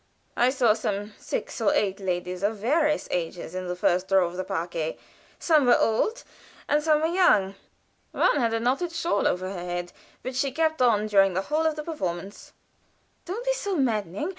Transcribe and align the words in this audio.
"I 0.35 0.49
saw 0.49 0.73
some 0.73 1.13
six 1.19 1.61
or 1.61 1.75
eight 1.75 1.99
ladies 1.99 2.41
of 2.41 2.57
various 2.57 3.07
ages 3.11 3.53
in 3.53 3.67
the 3.67 3.75
first 3.75 4.09
row 4.09 4.25
of 4.25 4.35
the 4.35 4.43
parquet. 4.43 4.97
Some 5.37 5.67
were 5.67 5.77
old 5.77 6.23
and 6.67 6.81
some 6.83 7.01
were 7.01 7.05
young. 7.05 7.53
One 8.11 8.37
had 8.39 8.55
a 8.55 8.59
knitted 8.59 8.93
shawl 8.93 9.27
over 9.27 9.51
her 9.51 9.59
head, 9.63 9.93
which 10.23 10.37
she 10.37 10.51
kept 10.53 10.81
on 10.81 11.05
during 11.05 11.35
the 11.35 11.43
whole 11.53 11.67
of 11.67 11.75
the 11.75 11.83
performance." 11.83 12.51
"Don't 13.25 13.45
be 13.45 13.53
so 13.53 13.75
maddening. 13.75 14.29